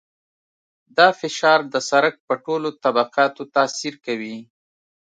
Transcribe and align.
دا 0.97 1.07
فشار 1.21 1.59
د 1.73 1.75
سرک 1.89 2.15
په 2.27 2.33
ټولو 2.45 2.69
طبقاتو 2.83 3.41
تاثیر 3.55 3.93
کوي 4.05 4.37